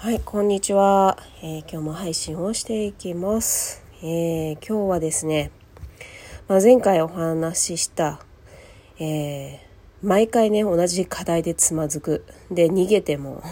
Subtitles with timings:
[0.00, 3.82] はい、こんにちは、えー、今日も配信をしていきます。
[4.00, 5.50] えー、今日はですね、
[6.46, 8.20] まあ、前回お話しした、
[9.00, 9.58] えー、
[10.04, 12.24] 毎回ね、同じ課題でつまずく。
[12.48, 13.42] で、逃げても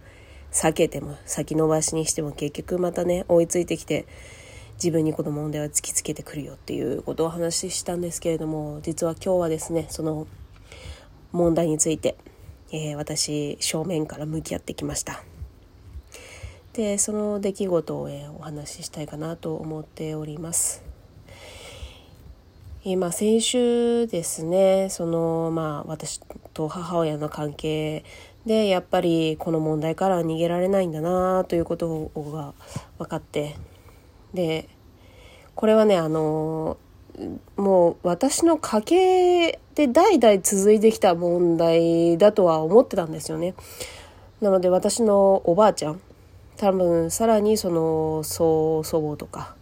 [0.50, 4.06] 避けても、先延ばしにしても結局またね、追いついてきて、
[4.76, 10.26] 自分にこの問題を突きつけてくるよっていうことをお話ししたんですけれども、実は今日はですね、その
[11.32, 12.16] 問題について、
[12.72, 15.22] え、私、正面から向き合ってきました。
[16.72, 20.82] でその出来事を、えお話ししたいかなと思っております。
[22.84, 26.20] えま先週ですねそのまあ私
[26.54, 28.04] と母親の関係
[28.46, 32.54] でやっぱりこの問題から逃げられないんだなということが
[32.98, 33.56] 分かって
[34.32, 34.66] で
[35.54, 36.78] これはねあの
[37.56, 43.54] もう私の家系で代々続いてきた問題だとは思ってたんですよね。
[44.40, 46.00] なので私のおばあちゃん
[46.60, 49.56] 多分さらにその祖祖母とか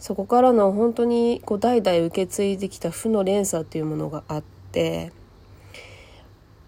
[0.00, 5.12] そこからの本当にこう代々受け継いできた負の連鎖というものがあって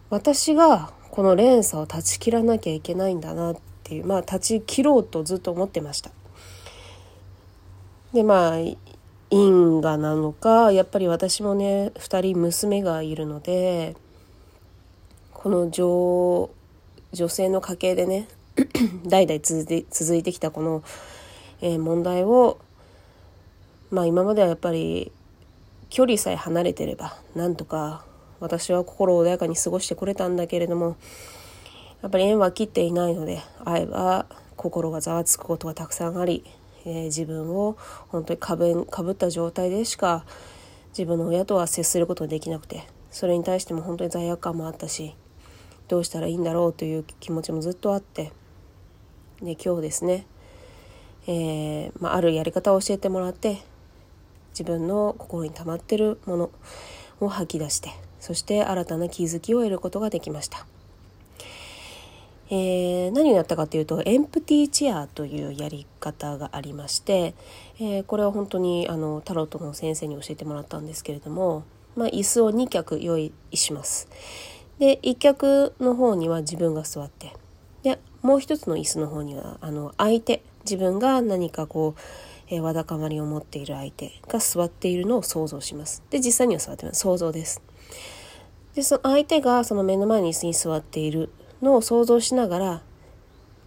[0.08, 6.12] 私がこの連鎖を断ち切らなきゃいけないんだなっていうまあ断ち切ろうとずっと思ってました。
[8.12, 8.58] でまあ
[9.30, 13.96] 因果なのかやっぱり私もね2人娘がいるので
[15.34, 16.50] この女
[17.12, 18.28] 女性の家系でね
[19.06, 20.82] 代々続いて続いてきたこの、
[21.60, 22.58] えー、問題を
[23.90, 25.12] まあ今まではやっぱり
[25.90, 28.04] 距離さえ離れてればなんとか
[28.40, 30.96] 私は心穏やかに過ごしてこれたんだけれども
[32.02, 36.44] やっぱり縁は切っていないので会えば心がざわつくことがたくさんあり、
[36.84, 37.76] えー、自分を
[38.08, 40.24] 本当にかぶかぶった状態でしか
[40.90, 45.14] 自分の親とは接することができなくてそれに対しても本当に罪悪感もあったし
[45.88, 48.32] どうしたらいいんだろうという気持ちもずっとあって。
[49.42, 50.26] で今日ですね、
[51.26, 53.58] えー、まあ、あるやり方を教えてもらって
[54.50, 56.50] 自分の心に溜まってるもの
[57.20, 60.66] を吐き出してそして新たな気づきを得ることができました。
[62.48, 67.34] えー、何をやったかというとエンプティーチェアというやり方がありまして、
[67.80, 71.64] えー、これは本当にあのタロットの先生に教えてもらったんですけれども、
[71.96, 74.08] まあ、椅子を2脚用意します。
[74.78, 77.32] で1脚の方には自分が座って
[77.86, 82.00] でもう一つの椅子の方にはあの相手自分が何かこう、
[82.52, 86.02] えー、わだかまりを持っている相手が座っているのを想像します。
[86.10, 87.62] で実際には座ってます想像です。
[88.74, 91.30] でその相手がその目の前に椅子に座っている
[91.62, 92.82] のを想像しながら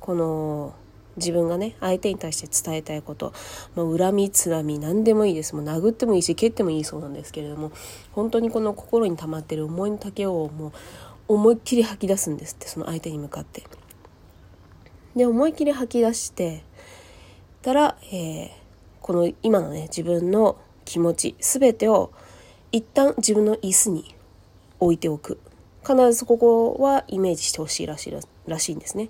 [0.01, 0.73] この
[1.15, 3.31] 自分がね相手に対して伝えたいこと
[3.75, 7.71] もう恨みつらみ何でもいいですもう殴ってもいいし蹴ってもいいそうなんですけれども
[8.11, 10.71] 本当にこの心に溜まってる思いの丈をもう
[11.35, 13.63] 思いっきり吐き出すんですってその相手に向かって。
[15.15, 16.63] で思い切り吐き出して
[17.61, 18.49] たら、えー、
[19.01, 22.11] この今のね自分の気持ち全てを
[22.71, 24.15] 一旦自分の椅子に
[24.79, 25.39] 置いておく。
[25.81, 29.09] 必ずここはイメージしてほしいらしいらしいんですね。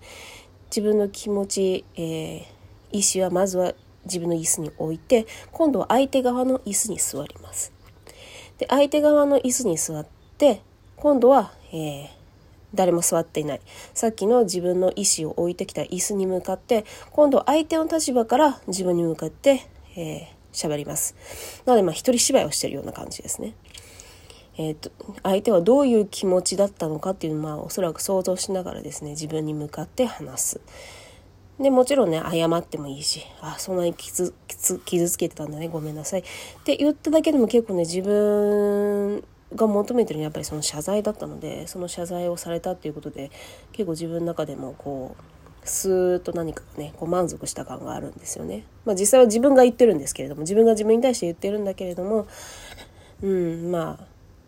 [0.70, 2.46] 自分の気持ち、えー、
[2.92, 3.74] 意思はまずは
[4.06, 7.74] 自分の椅子に置いて今度は相手側の椅子に座ります。
[8.58, 10.06] で相手側の椅子に座っ
[10.38, 10.62] て
[10.96, 12.08] 今度は、えー、
[12.74, 13.62] 誰も座っていない。
[13.94, 21.16] さっきの自分の意思を置いてきた椅子に向かって今度相手の立場から自分に向かって喋、えー、ります。
[21.66, 23.54] なのでまあ一人芝居をしてるような感じですね。
[24.58, 24.92] えーと、
[25.24, 30.62] 相手はどういう気持ちだったのかっていうのは、まあ、おそらく想像しながらですね自分に向かって話す。
[31.60, 34.34] でもちろんね謝ってもいいしあそんなに傷
[34.86, 36.22] 傷つけてたんだねごめんなさい。
[36.22, 36.24] っ
[36.64, 39.24] て言っただけでも結構ね自分
[39.56, 43.32] が求めてるのはやっぱりその謝罪だったのでその謝罪をされたっていうことで
[43.72, 45.24] 結構自分の中でもこう
[45.68, 48.64] スーッと何かねこう満足した感があるんですよね。
[48.86, 52.28] まあ、実際は自分が言ってるんですけれども自分が自分に対して言ってるんだけれども
[53.22, 54.06] うんまあ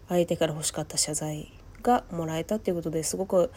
[0.09, 1.51] 相手から欲しかった謝罪
[1.83, 3.51] がもらえたっていうことですごく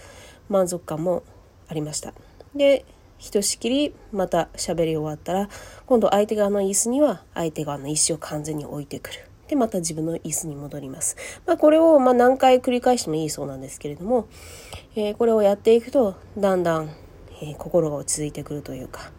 [0.48, 1.22] 満足感も
[1.68, 2.14] ありました。
[2.54, 2.84] で
[3.18, 5.48] ひとしきりまた喋り終わったら
[5.86, 9.33] 今度相手側の椅子には相手側の意思を完全に置いてくる。
[9.48, 11.16] で、また自分の椅子に戻ります。
[11.46, 14.28] まあ、これをま何回繰り返してもいいそうなんですけれども、
[14.96, 16.90] えー、これをやっていくと、だんだん、
[17.42, 19.10] えー、心が落ち着いてくるというか、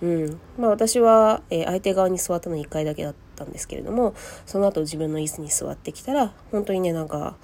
[0.00, 0.40] うん。
[0.58, 4.14] まあ、私は、えー、相手側に座ったの1回だけだったんですけれども、
[4.46, 7.36] その後自分の椅子に座ってきたら、本当にね、なんか、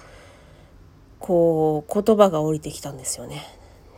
[1.19, 3.43] こう、言葉が降りてきたんですよね。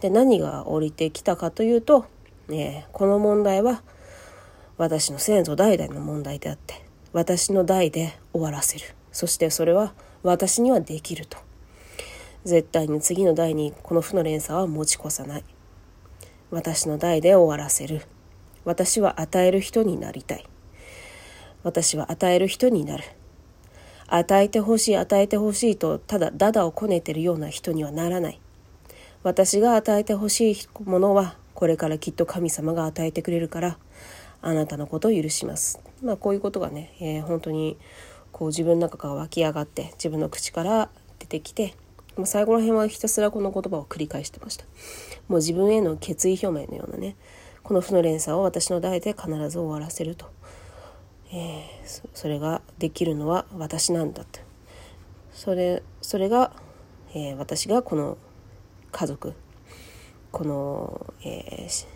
[0.02, 2.06] で、何が降りてきたかというと、
[2.48, 3.84] ね、この問題は、
[4.78, 8.86] 私の先祖代々の問題であって、私の代で終わらせる。
[9.12, 9.94] そしてそれは
[10.24, 11.38] 私にはできると。
[12.44, 15.44] 絶対に次の代にこの負の連鎖は持ち越さない。
[16.52, 18.02] 私の代で終わらせる。
[18.64, 20.46] 私は与える人になりたい。
[21.64, 23.04] 私は与える人になる。
[24.08, 28.40] 与えてほしい与えてほしいとただダダをこねてるような人にはならない。
[29.24, 33.78] 私が与えてほしいものはこれからきっと神様が与えてくれるから。
[34.42, 35.80] あなたのことを許します。
[36.04, 37.78] まあこういうことがね、えー、本当に
[38.32, 40.90] こう自分の中から湧き上がって自分の口から
[41.20, 41.74] 出てきて
[42.16, 44.66] もう最後の辺はひたすらこの言葉を繰り返してました。
[45.28, 47.16] もう自分への決意表明のようなね
[47.64, 50.28] この負の連鎖を私の代で必ず終わらせると、
[51.34, 54.42] えー、それができるのは私なんだって
[55.34, 56.54] それそれが、
[57.14, 58.18] えー、私がこの
[58.92, 59.34] 家族
[60.32, 61.88] この、えー、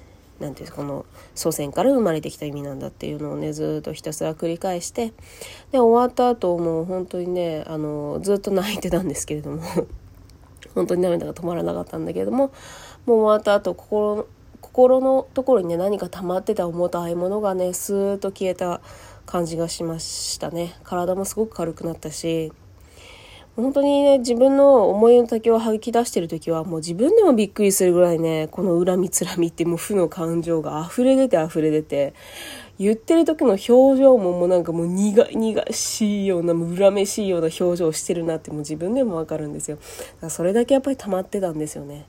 [0.42, 1.06] なんていうこの
[1.36, 5.14] 祖先から生まれてきた意味なんだっていうのをねずっとひたすら繰り返して
[5.72, 9.62] で終わった後もう本当にねあのずっと泣いてたんですけれども
[10.76, 12.52] 本当に涙が止まらなかったんだけども
[13.06, 14.26] もう終わった後心
[14.60, 18.82] 心のところにね何か溜まってた重たいものがねスーッと消えた
[19.26, 20.74] 感じがしましたね。
[20.84, 22.52] 体もすごく軽くなったし
[23.58, 32.14] 本当にね、自分の思いの丈を吐き出してる時は、もう自分でもびっくりするぐらいね、この恨みつらみってもう負の感情が溢れ出て溢れ出て、
[32.80, 39.78] 言ってる時の表情ももうなんかもう苦々しいようなもう、恨めしいような表情をしてるなってもう自分でもわかるんですよ。
[39.78, 39.88] だか
[40.22, 42.06] らそれだけやっぱり溜まってたんですよね。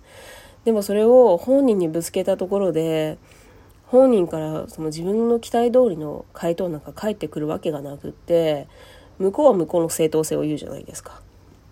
[0.65, 3.19] でもそれを本人にぶつけたところで、
[3.89, 8.69] 本人からその自分の期待通りの回答なんか返ってくるわけがなくって、
[9.19, 11.21] 向こうは向こうの正当性を言うじゃないですか。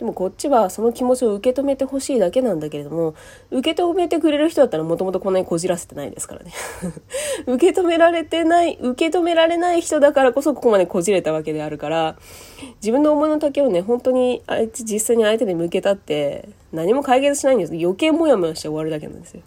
[0.00, 3.14] でもこっちはその気持ちを受け止めてほしいだけなんだけれども、
[3.50, 6.52] 受け止めてくれる人だったらもともとこんなにこじらせてないですからね。
[7.46, 12.16] 受け止められてない、受け止められない人だからこそここまでこじれたわけであるから、
[12.76, 19.42] 自分の思いの丈をね、本当にあいつ実際に相手に向けたって何も解決しないんです余計モヤモヤして終わるだけなんですよ。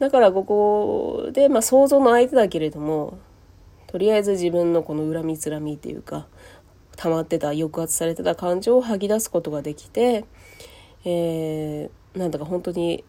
[0.00, 3.16] だからここで、まあ想像の相手だけれども、
[3.86, 6.26] とりあえず自分のこの恨みつらみっていうか、
[6.98, 10.24] 溜まってた抑圧されてた感情を吐き出すことができて、
[11.04, 13.04] えー、なんだか本当に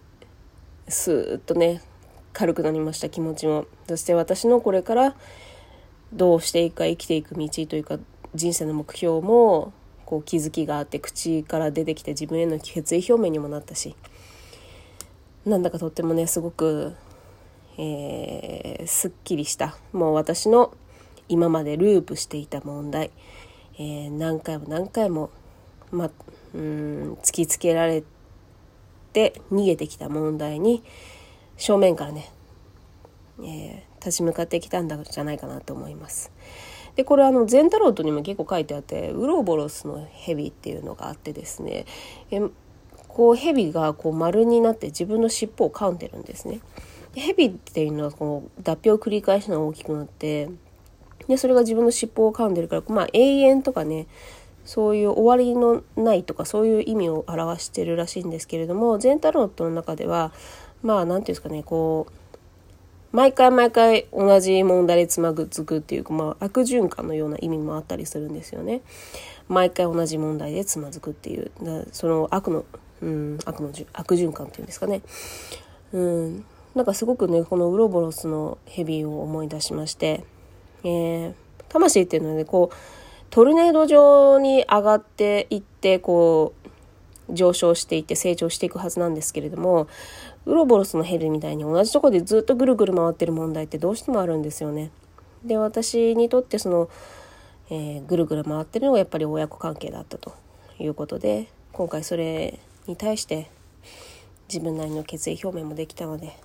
[0.87, 1.81] スーッとね
[2.31, 3.65] 軽くなりました気持ちも。
[3.87, 5.15] そして私のこれから
[6.13, 7.97] どうしていくか生きていく道というか
[8.35, 9.73] 人生の目標も
[10.05, 13.95] こう気づきがあって口から出てきて自分への決意表明にもなったし
[15.45, 16.95] なんだかとってもねすごく、
[17.77, 20.73] えー、すっきりしたもう私の
[21.27, 23.11] 今までループしていた問題。
[23.79, 25.31] えー、何回も何回も、
[25.91, 26.11] ま、
[26.53, 28.03] うん突きつけられ
[29.13, 30.83] て逃げてきた問題に
[31.55, 32.29] 正面からね、
[33.39, 36.31] えー、立ち向かってきたんだじゃないかなと思います。
[36.95, 41.85] でこれあの全太郎とにも結構書いてあってウロボロスの蛇っていうのがあってですね
[42.31, 42.41] え
[43.07, 46.59] こう蛇がこう丸になって自分の尻尾を噛んでるんですね。
[47.15, 50.49] 蛇っていうのはこの脱皮を繰り返しのが大きくなって
[51.29, 54.07] で、それが自分の尻尾を噛んでるから、まあ永遠とかね、
[54.65, 60.33] そういう終わりのないとかそういう意味を表してるらしいんですけれども、全タロットの中では、
[60.81, 68.81] まあ何て言うんですかね、こう、毎回毎回同じ問題でつまぐつくっていうか、まあ悪循環のような意味もあったりするんですよね。
[69.47, 71.51] 毎回同じ問題でつまずくっていう、
[71.91, 72.65] その悪の、
[73.01, 75.01] うん、悪の悪循環っていうんですかね。
[75.93, 76.45] うん、
[76.75, 80.23] なんかすごくね、このウロボロスのヘビを思い出しまして、
[80.83, 81.33] えー、
[81.69, 82.75] 魂っていうのはね、こう、
[83.29, 89.87] トルネード状に上がっていって、こう、上昇していって成長していくはずなんですけれども、
[90.45, 94.89] ウロボロスのヘルみたいに同じとこでずっとぐるぐる回ってる問題ってどうしてもあるんですよね。
[95.45, 96.89] で、私にとってその、
[97.69, 100.33] えー、ぐるぐる回ってるのがやっぱり親子関係だったと
[100.79, 103.49] いうことで、今回それに対して
[104.47, 106.35] 自分なりの決意表明もできたので、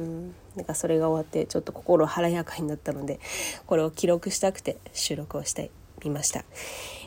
[0.00, 3.20] うん、なんかそれが終わってちょっと心晴れやかになったので
[3.66, 5.70] これを記録したくて収録をして
[6.02, 6.44] みました。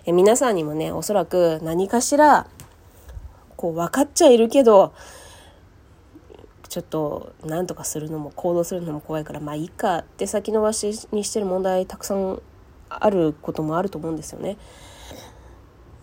[0.05, 2.47] え皆さんにもねおそらく何かしら
[3.57, 4.93] こう分かっちゃいるけど
[6.69, 12.41] ちょっと何とかするのも行動するのも怖いからまあいいかって先延ばしにしてる問題たくさん
[12.89, 14.57] あることもあると思うんですよね。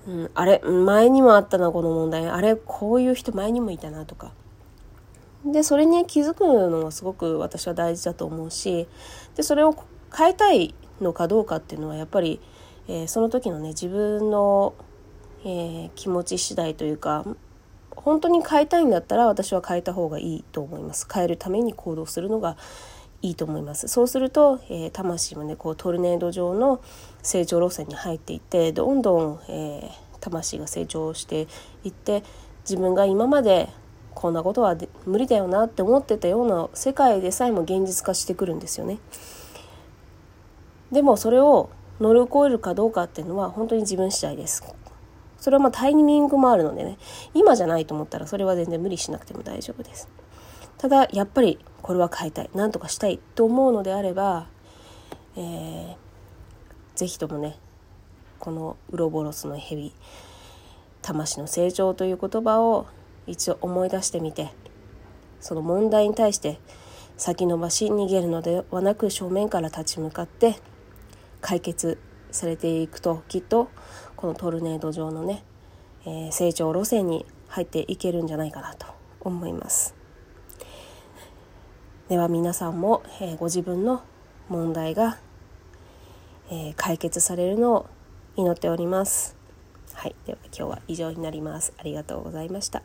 [0.08, 2.26] うん、あれ前にもあったなこの問題。
[2.26, 4.32] あれこういう人前にもいたなとか。
[5.44, 8.86] でそれに気づくのはすごく私は大事だと思うし
[9.36, 9.74] でそれを
[10.16, 12.40] 変えたいのかどうかっていうのはやっぱり、
[12.88, 14.74] えー、その時のね自分の、
[15.44, 17.24] えー、気持ち次第というか
[17.90, 21.06] 本当に変えたいんだったら私は変えた方がいいと思います。
[21.12, 22.56] 変えるために行動するのが
[23.22, 23.88] いいと思います。
[23.88, 26.80] そうすると、えー、魂もねこうトルネード上の
[27.22, 31.46] 成長路線に入っていってどんどん、えー、魂が成長して
[31.84, 32.22] いって
[32.62, 33.68] 自分が今まで
[34.14, 34.76] こんなことは
[35.06, 38.98] 無理だよなって思ってたような世界でさえも現実化してくるんですよね。
[40.92, 44.62] でもそれを乗り越えるかどうかっていうのは本当に自分次第です。
[45.38, 46.98] それはまあタイミングもあるのでね
[47.32, 50.08] 今じゃないと思ったらそれは全然無理しなくても大丈夫です。
[50.76, 54.46] ただやっぱりこれは変えたい何とかしたいと思うのであれば、
[55.36, 55.96] えー、
[56.94, 57.58] ぜひともね
[58.38, 59.92] このウロボロスの蛇
[61.02, 62.86] 魂の成長という言葉を
[63.30, 64.50] 一度思い出してみて
[65.40, 66.58] その問題に対して
[67.16, 70.56] 先延ばし逃げるのではなく正面から立ち向かって
[71.40, 71.98] 解決
[72.30, 73.70] されていくときっと
[74.16, 75.42] このトルネード上のね、
[76.04, 78.86] えー、成長路線に入っていけるんじゃないかなと
[79.20, 79.94] 思います。
[82.08, 84.02] では皆さんも、えー、ご自分の
[84.48, 85.18] 問題が、
[86.50, 87.86] えー、解決されるのを
[88.36, 89.36] 祈っております。
[89.94, 90.14] はい。
[90.26, 91.72] では今日は以上になります。
[91.78, 92.82] ありがとうございました。